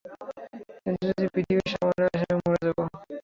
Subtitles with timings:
[0.83, 2.79] কিন্তু যদি পৃথিবীর সামনে আসে, -আমি মরে যাব।